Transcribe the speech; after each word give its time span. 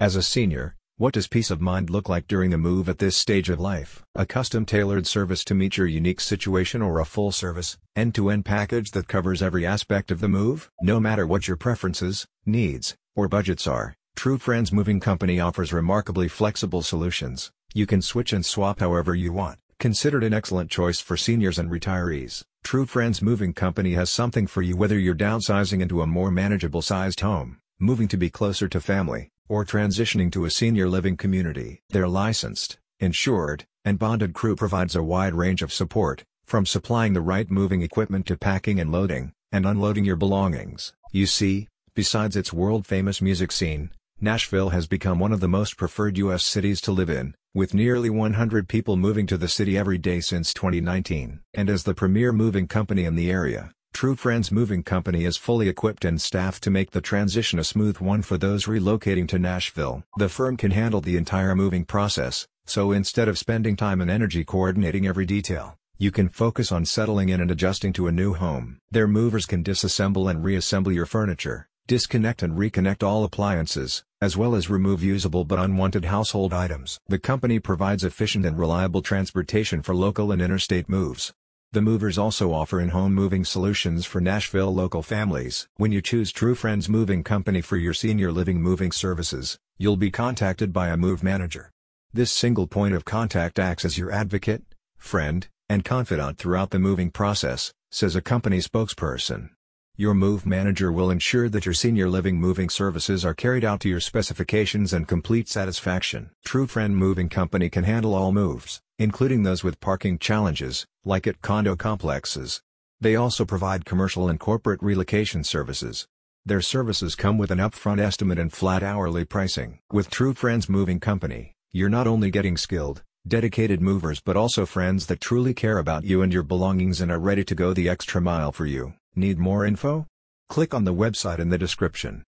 As 0.00 0.16
a 0.16 0.22
senior, 0.22 0.74
what 0.96 1.14
does 1.14 1.28
peace 1.28 1.52
of 1.52 1.60
mind 1.60 1.88
look 1.88 2.08
like 2.08 2.26
during 2.26 2.52
a 2.52 2.58
move 2.58 2.88
at 2.88 2.98
this 2.98 3.16
stage 3.16 3.48
of 3.48 3.60
life? 3.60 4.02
A 4.16 4.26
custom-tailored 4.26 5.06
service 5.06 5.44
to 5.44 5.54
meet 5.54 5.76
your 5.76 5.86
unique 5.86 6.20
situation 6.20 6.82
or 6.82 6.98
a 6.98 7.04
full-service, 7.04 7.78
end-to-end 7.94 8.44
package 8.44 8.90
that 8.90 9.06
covers 9.06 9.40
every 9.40 9.64
aspect 9.64 10.10
of 10.10 10.18
the 10.18 10.28
move? 10.28 10.68
No 10.82 10.98
matter 10.98 11.28
what 11.28 11.46
your 11.46 11.56
preferences, 11.56 12.26
needs, 12.44 12.96
or 13.14 13.28
budgets 13.28 13.68
are, 13.68 13.94
True 14.16 14.36
Friends 14.36 14.72
Moving 14.72 14.98
Company 14.98 15.38
offers 15.38 15.72
remarkably 15.72 16.26
flexible 16.26 16.82
solutions. 16.82 17.52
You 17.72 17.86
can 17.86 18.02
switch 18.02 18.32
and 18.32 18.44
swap 18.44 18.80
however 18.80 19.14
you 19.14 19.32
want. 19.32 19.60
Considered 19.78 20.24
an 20.24 20.34
excellent 20.34 20.72
choice 20.72 20.98
for 20.98 21.16
seniors 21.16 21.56
and 21.56 21.70
retirees, 21.70 22.42
True 22.64 22.84
Friends 22.84 23.22
Moving 23.22 23.52
Company 23.52 23.92
has 23.92 24.10
something 24.10 24.48
for 24.48 24.60
you 24.60 24.76
whether 24.76 24.98
you're 24.98 25.14
downsizing 25.14 25.80
into 25.80 26.02
a 26.02 26.06
more 26.06 26.32
manageable 26.32 26.82
sized 26.82 27.20
home, 27.20 27.58
moving 27.78 28.08
to 28.08 28.16
be 28.16 28.28
closer 28.28 28.66
to 28.68 28.80
family, 28.80 29.30
or 29.48 29.64
transitioning 29.64 30.30
to 30.32 30.44
a 30.44 30.50
senior 30.50 30.88
living 30.88 31.16
community. 31.16 31.82
Their 31.90 32.08
licensed, 32.08 32.78
insured, 33.00 33.66
and 33.84 33.98
bonded 33.98 34.32
crew 34.32 34.56
provides 34.56 34.96
a 34.96 35.02
wide 35.02 35.34
range 35.34 35.62
of 35.62 35.72
support, 35.72 36.24
from 36.44 36.66
supplying 36.66 37.12
the 37.12 37.20
right 37.20 37.50
moving 37.50 37.82
equipment 37.82 38.26
to 38.26 38.36
packing 38.36 38.80
and 38.80 38.90
loading, 38.90 39.32
and 39.52 39.66
unloading 39.66 40.04
your 40.04 40.16
belongings. 40.16 40.92
You 41.12 41.26
see, 41.26 41.68
besides 41.94 42.36
its 42.36 42.52
world-famous 42.52 43.20
music 43.20 43.52
scene, 43.52 43.90
Nashville 44.20 44.70
has 44.70 44.86
become 44.86 45.18
one 45.18 45.32
of 45.32 45.40
the 45.40 45.48
most 45.48 45.76
preferred 45.76 46.16
U.S. 46.18 46.44
cities 46.44 46.80
to 46.82 46.92
live 46.92 47.10
in, 47.10 47.34
with 47.52 47.74
nearly 47.74 48.10
100 48.10 48.68
people 48.68 48.96
moving 48.96 49.26
to 49.26 49.36
the 49.36 49.48
city 49.48 49.76
every 49.76 49.98
day 49.98 50.20
since 50.20 50.54
2019. 50.54 51.40
And 51.52 51.68
as 51.68 51.82
the 51.82 51.94
premier 51.94 52.32
moving 52.32 52.66
company 52.66 53.04
in 53.04 53.16
the 53.16 53.30
area, 53.30 53.72
True 53.94 54.16
Friends 54.16 54.50
Moving 54.50 54.82
Company 54.82 55.24
is 55.24 55.36
fully 55.36 55.68
equipped 55.68 56.04
and 56.04 56.20
staffed 56.20 56.64
to 56.64 56.70
make 56.70 56.90
the 56.90 57.00
transition 57.00 57.60
a 57.60 57.64
smooth 57.64 57.98
one 57.98 58.22
for 58.22 58.36
those 58.36 58.64
relocating 58.64 59.28
to 59.28 59.38
Nashville. 59.38 60.02
The 60.18 60.28
firm 60.28 60.56
can 60.56 60.72
handle 60.72 61.00
the 61.00 61.16
entire 61.16 61.54
moving 61.54 61.84
process, 61.84 62.48
so 62.66 62.90
instead 62.90 63.28
of 63.28 63.38
spending 63.38 63.76
time 63.76 64.00
and 64.00 64.10
energy 64.10 64.44
coordinating 64.44 65.06
every 65.06 65.24
detail, 65.24 65.78
you 65.96 66.10
can 66.10 66.28
focus 66.28 66.72
on 66.72 66.84
settling 66.84 67.28
in 67.28 67.40
and 67.40 67.52
adjusting 67.52 67.92
to 67.92 68.08
a 68.08 68.12
new 68.12 68.34
home. 68.34 68.78
Their 68.90 69.06
movers 69.06 69.46
can 69.46 69.62
disassemble 69.62 70.28
and 70.28 70.42
reassemble 70.42 70.90
your 70.90 71.06
furniture, 71.06 71.68
disconnect 71.86 72.42
and 72.42 72.58
reconnect 72.58 73.04
all 73.04 73.22
appliances, 73.22 74.02
as 74.20 74.36
well 74.36 74.56
as 74.56 74.68
remove 74.68 75.04
usable 75.04 75.44
but 75.44 75.60
unwanted 75.60 76.06
household 76.06 76.52
items. 76.52 76.98
The 77.06 77.20
company 77.20 77.60
provides 77.60 78.02
efficient 78.02 78.44
and 78.44 78.58
reliable 78.58 79.02
transportation 79.02 79.82
for 79.82 79.94
local 79.94 80.32
and 80.32 80.42
interstate 80.42 80.88
moves. 80.88 81.32
The 81.74 81.82
movers 81.82 82.18
also 82.18 82.52
offer 82.52 82.78
in-home 82.78 83.12
moving 83.12 83.44
solutions 83.44 84.06
for 84.06 84.20
Nashville 84.20 84.72
local 84.72 85.02
families. 85.02 85.66
When 85.76 85.90
you 85.90 86.00
choose 86.00 86.30
True 86.30 86.54
Friends 86.54 86.88
Moving 86.88 87.24
Company 87.24 87.60
for 87.60 87.76
your 87.76 87.92
senior 87.92 88.30
living 88.30 88.62
moving 88.62 88.92
services, 88.92 89.58
you'll 89.76 89.96
be 89.96 90.12
contacted 90.12 90.72
by 90.72 90.90
a 90.90 90.96
move 90.96 91.24
manager. 91.24 91.72
This 92.12 92.30
single 92.30 92.68
point 92.68 92.94
of 92.94 93.04
contact 93.04 93.58
acts 93.58 93.84
as 93.84 93.98
your 93.98 94.12
advocate, 94.12 94.62
friend, 94.96 95.48
and 95.68 95.84
confidant 95.84 96.38
throughout 96.38 96.70
the 96.70 96.78
moving 96.78 97.10
process, 97.10 97.72
says 97.90 98.14
a 98.14 98.22
company 98.22 98.58
spokesperson. 98.58 99.50
Your 99.96 100.12
move 100.14 100.44
manager 100.44 100.90
will 100.90 101.08
ensure 101.08 101.48
that 101.48 101.64
your 101.64 101.72
senior 101.72 102.08
living 102.08 102.40
moving 102.40 102.68
services 102.68 103.24
are 103.24 103.32
carried 103.32 103.64
out 103.64 103.78
to 103.82 103.88
your 103.88 104.00
specifications 104.00 104.92
and 104.92 105.06
complete 105.06 105.48
satisfaction. 105.48 106.30
True 106.44 106.66
Friend 106.66 106.96
Moving 106.96 107.28
Company 107.28 107.70
can 107.70 107.84
handle 107.84 108.12
all 108.12 108.32
moves, 108.32 108.80
including 108.98 109.44
those 109.44 109.62
with 109.62 109.78
parking 109.78 110.18
challenges, 110.18 110.84
like 111.04 111.28
at 111.28 111.42
condo 111.42 111.76
complexes. 111.76 112.60
They 113.00 113.14
also 113.14 113.44
provide 113.44 113.84
commercial 113.84 114.28
and 114.28 114.40
corporate 114.40 114.82
relocation 114.82 115.44
services. 115.44 116.08
Their 116.44 116.60
services 116.60 117.14
come 117.14 117.38
with 117.38 117.52
an 117.52 117.58
upfront 117.58 118.00
estimate 118.00 118.40
and 118.40 118.52
flat 118.52 118.82
hourly 118.82 119.24
pricing. 119.24 119.78
With 119.92 120.10
True 120.10 120.34
Friends 120.34 120.68
Moving 120.68 120.98
Company, 120.98 121.54
you're 121.70 121.88
not 121.88 122.08
only 122.08 122.32
getting 122.32 122.56
skilled, 122.56 123.04
dedicated 123.28 123.80
movers 123.80 124.20
but 124.20 124.36
also 124.36 124.66
friends 124.66 125.06
that 125.06 125.20
truly 125.20 125.54
care 125.54 125.78
about 125.78 126.02
you 126.02 126.20
and 126.20 126.32
your 126.32 126.42
belongings 126.42 127.00
and 127.00 127.12
are 127.12 127.20
ready 127.20 127.44
to 127.44 127.54
go 127.54 127.72
the 127.72 127.88
extra 127.88 128.20
mile 128.20 128.50
for 128.50 128.66
you. 128.66 128.94
Need 129.16 129.38
more 129.38 129.64
info? 129.64 130.06
Click 130.48 130.74
on 130.74 130.82
the 130.82 130.92
website 130.92 131.38
in 131.38 131.50
the 131.50 131.58
description. 131.58 132.24